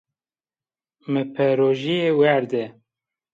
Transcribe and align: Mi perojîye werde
Mi 1.11 1.23
perojîye 1.33 2.09
werde 2.19 2.63